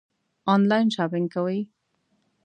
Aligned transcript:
آنلاین 0.53 0.87
شاپنګ 0.95 1.27
کوئ؟ 1.33 1.59